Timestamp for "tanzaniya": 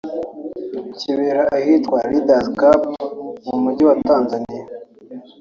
4.07-4.63